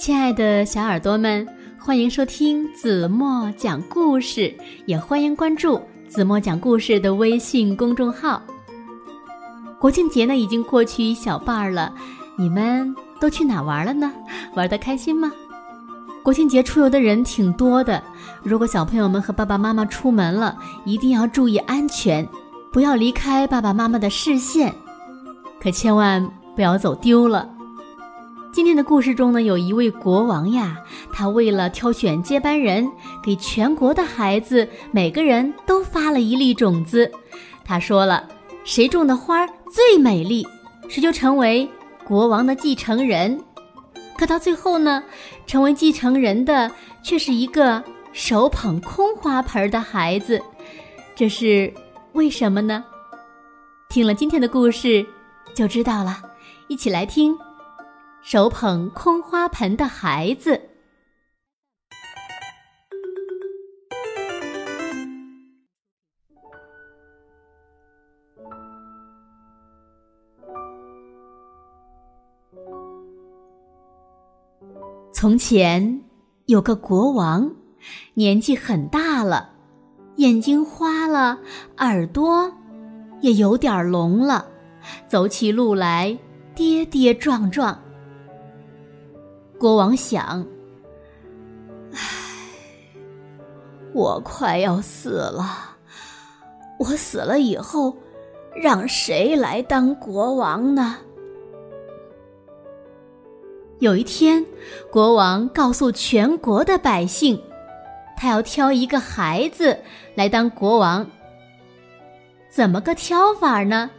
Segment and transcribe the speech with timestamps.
[0.00, 1.46] 亲爱的小耳朵们，
[1.78, 4.50] 欢迎收听子墨讲故事，
[4.86, 8.42] 也欢迎关注子墨讲故事的微信公众号。
[9.78, 11.92] 国庆节呢已经过去一小半了，
[12.38, 14.10] 你们都去哪玩了呢？
[14.54, 15.30] 玩的开心吗？
[16.22, 18.02] 国庆节出游的人挺多的，
[18.42, 20.56] 如果小朋友们和爸爸妈妈出门了，
[20.86, 22.26] 一定要注意安全，
[22.72, 24.74] 不要离开爸爸妈妈的视线，
[25.62, 27.46] 可千万不要走丢了。
[28.52, 30.76] 今天的故事中呢，有一位国王呀，
[31.12, 32.90] 他为了挑选接班人，
[33.22, 37.10] 给全国的孩子每个人都发了一粒种子。
[37.64, 38.28] 他说了，
[38.64, 40.44] 谁种的花最美丽，
[40.88, 41.68] 谁就成为
[42.04, 43.40] 国王的继承人。
[44.18, 45.02] 可到最后呢，
[45.46, 46.68] 成为继承人的
[47.04, 47.82] 却是一个
[48.12, 50.42] 手捧空花盆的孩子，
[51.14, 51.72] 这是
[52.14, 52.84] 为什么呢？
[53.88, 55.06] 听了今天的故事
[55.54, 56.20] 就知道了，
[56.66, 57.38] 一起来听。
[58.22, 60.60] 手捧空花盆的孩子。
[75.12, 76.02] 从前
[76.46, 77.50] 有个国王，
[78.14, 79.50] 年纪很大了，
[80.16, 81.38] 眼睛花了，
[81.78, 82.50] 耳朵
[83.20, 84.46] 也有点聋了，
[85.08, 86.16] 走起路来
[86.54, 87.78] 跌跌撞撞。
[89.60, 90.46] 国王想
[91.92, 91.98] ：“唉，
[93.92, 95.76] 我快要死了。
[96.78, 97.94] 我死了以后，
[98.56, 100.96] 让谁来当国王呢？”
[103.80, 104.42] 有一天，
[104.90, 107.38] 国王告诉全国的百姓，
[108.16, 109.78] 他要挑一个孩子
[110.14, 111.06] 来当国王。
[112.48, 113.90] 怎么个挑法呢？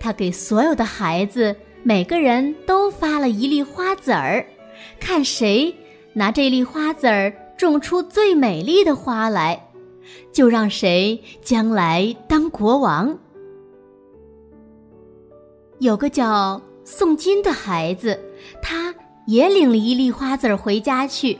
[0.00, 1.54] 他给所有的孩子
[1.84, 4.44] 每个人都发了一粒花籽儿。
[5.00, 5.74] 看谁
[6.12, 9.68] 拿这粒花籽儿种出最美丽的花来，
[10.32, 13.18] 就让谁将来当国王。
[15.80, 18.18] 有个叫宋金的孩子，
[18.62, 18.94] 他
[19.26, 21.38] 也领了一粒花籽儿回家去，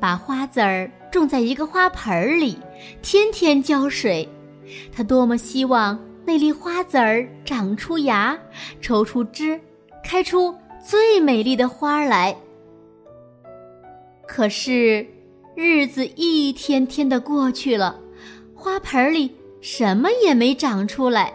[0.00, 2.58] 把花籽儿种在一个花盆里，
[3.02, 4.28] 天天浇水。
[4.92, 8.38] 他多么希望那粒花籽儿长出芽，
[8.80, 9.60] 抽出枝，
[10.02, 12.36] 开出最美丽的花来。
[14.26, 15.06] 可是，
[15.54, 17.98] 日子一天天的过去了，
[18.54, 21.32] 花盆里什么也没长出来。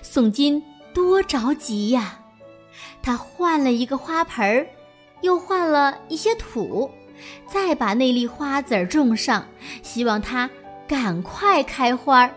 [0.00, 0.62] 宋金
[0.94, 2.20] 多着急呀！
[3.02, 4.66] 他换了一个花盆儿，
[5.22, 6.90] 又换了一些土，
[7.46, 9.46] 再把那粒花籽种上，
[9.82, 10.48] 希望它
[10.86, 12.30] 赶快开花。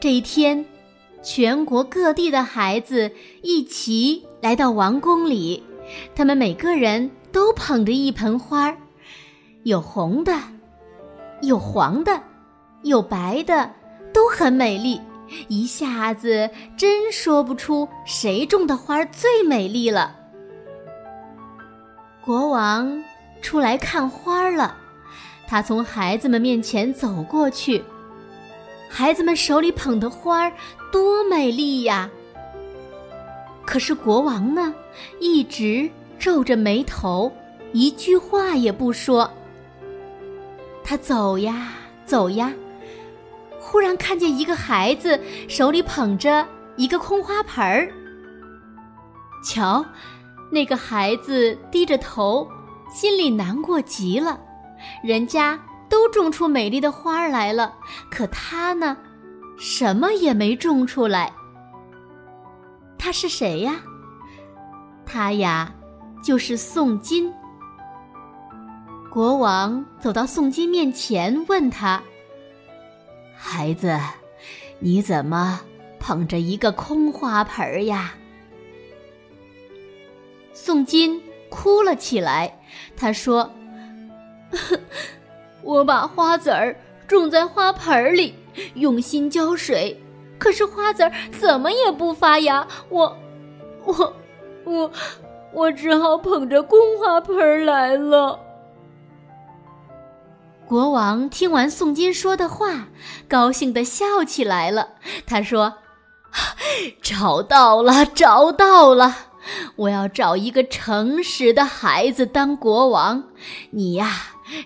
[0.00, 0.64] 这一天，
[1.22, 3.12] 全国各地的孩子
[3.42, 5.62] 一齐来到王宫里，
[6.14, 7.10] 他们每个人。
[7.32, 8.76] 都捧着一盆花儿，
[9.64, 10.32] 有红的，
[11.42, 12.20] 有黄的，
[12.82, 13.70] 有白的，
[14.12, 15.00] 都很美丽。
[15.48, 20.16] 一下子真说不出谁种的花最美丽了。
[22.24, 23.04] 国王
[23.42, 24.74] 出来看花了，
[25.46, 27.84] 他从孩子们面前走过去，
[28.88, 30.50] 孩子们手里捧的花
[30.90, 32.08] 多美丽呀！
[33.66, 34.74] 可是国王呢，
[35.20, 35.90] 一直。
[36.18, 37.32] 皱着眉头，
[37.72, 39.30] 一句话也不说。
[40.82, 41.68] 他走呀
[42.04, 42.52] 走呀，
[43.60, 46.46] 忽然看见一个孩子手里捧着
[46.76, 47.92] 一个空花盆儿。
[49.44, 49.84] 瞧，
[50.50, 52.48] 那个孩子低着头，
[52.90, 54.40] 心里难过极了。
[55.04, 57.74] 人家都种出美丽的花来了，
[58.10, 58.96] 可他呢，
[59.58, 61.32] 什么也没种出来。
[62.98, 63.76] 他是谁呀？
[65.04, 65.72] 他呀。
[66.22, 67.32] 就是宋金。
[69.10, 72.02] 国王走到宋金面前，问他
[73.34, 73.98] ：“孩子，
[74.78, 75.60] 你怎么
[75.98, 78.14] 捧着一个空花盆呀？”
[80.52, 82.54] 宋金哭了起来。
[82.96, 83.50] 他说
[85.62, 86.76] ：“我把花籽儿
[87.06, 88.34] 种在花盆里，
[88.74, 89.98] 用心浇水，
[90.38, 92.66] 可是花籽儿怎么也不发芽。
[92.90, 93.16] 我，
[93.84, 94.16] 我，
[94.64, 94.90] 我。”
[95.52, 98.38] 我只好捧着空花盆来了。
[100.66, 102.88] 国王听完宋金说的话，
[103.26, 104.90] 高兴的笑起来了。
[105.26, 105.78] 他说
[107.00, 109.16] ：“找到了，找到了！
[109.76, 113.24] 我要找一个诚实的孩子当国王。
[113.70, 114.10] 你呀，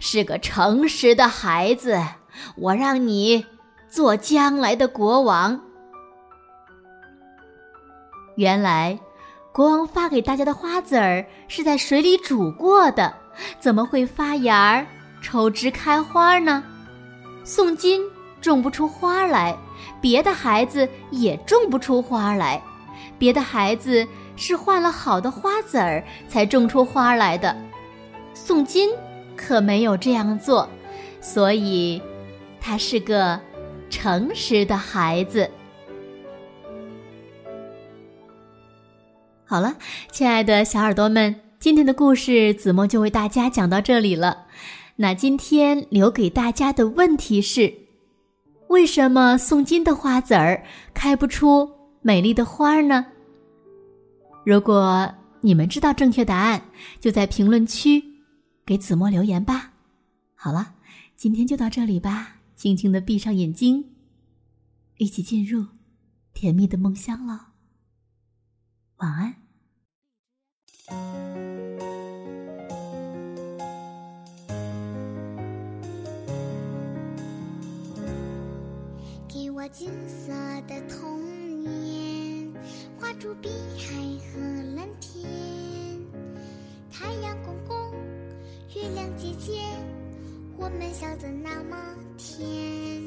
[0.00, 2.00] 是个诚实的孩子，
[2.56, 3.46] 我让你
[3.88, 5.60] 做将来的国王。”
[8.34, 8.98] 原来。
[9.52, 13.14] 国王发给大家的花籽儿是在水里煮过的，
[13.60, 14.86] 怎么会发芽儿、
[15.20, 16.64] 抽枝开花呢？
[17.44, 18.00] 宋金
[18.40, 19.54] 种不出花来，
[20.00, 22.62] 别的孩子也种不出花来。
[23.18, 24.06] 别的孩子
[24.36, 27.54] 是换了好的花籽儿才种出花来的，
[28.32, 28.90] 宋金
[29.36, 30.66] 可没有这样做，
[31.20, 32.00] 所以
[32.58, 33.38] 他是个
[33.90, 35.50] 诚实的孩子。
[39.52, 39.76] 好了，
[40.10, 44.46] 亲爱的小耳朵们，今天的故事子墨就为大家讲到这里了。
[44.96, 47.70] 那今天留给大家的问题是：
[48.68, 50.64] 为什么送金的花籽儿
[50.94, 51.70] 开不出
[52.00, 53.04] 美丽的花呢？
[54.46, 56.62] 如果你们知道正确答案，
[56.98, 58.02] 就在评论区
[58.64, 59.74] 给子墨留言吧。
[60.34, 60.76] 好了，
[61.14, 63.84] 今天就到这里吧，轻轻的闭上眼睛，
[64.96, 65.66] 一起进入
[66.32, 67.48] 甜蜜的梦乡了。
[68.96, 69.41] 晚安。
[79.72, 80.30] 金色
[80.68, 81.18] 的童
[81.62, 82.52] 年，
[83.00, 83.48] 画出碧
[83.78, 83.94] 海
[84.28, 84.38] 和
[84.76, 85.24] 蓝天。
[86.92, 87.90] 太阳公公，
[88.76, 89.62] 月亮姐姐，
[90.58, 91.76] 我们笑得那么
[92.18, 93.02] 甜。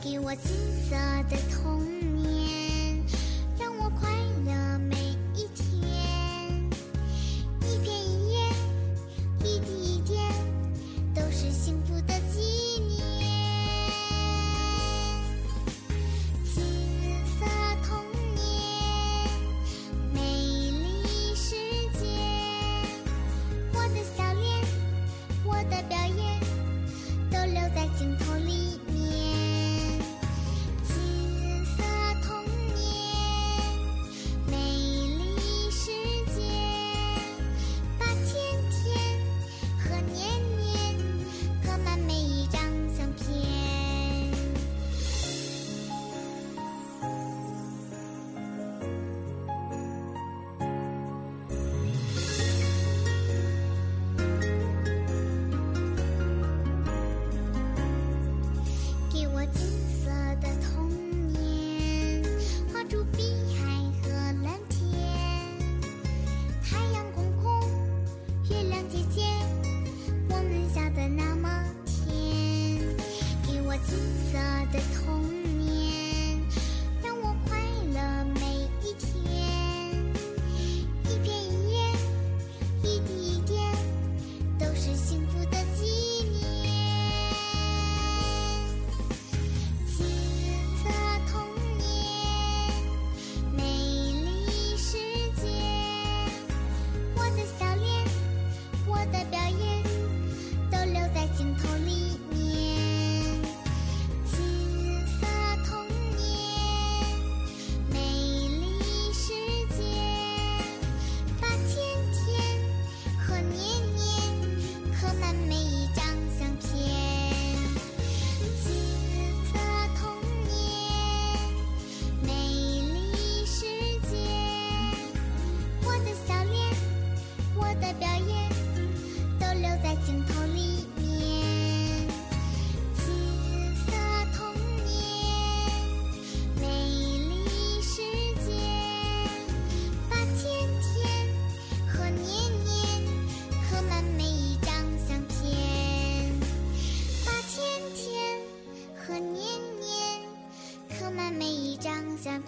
[0.00, 0.54] 给我金
[0.88, 0.94] 色
[1.28, 1.84] 的童
[2.14, 2.67] 年。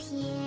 [0.00, 0.39] Here.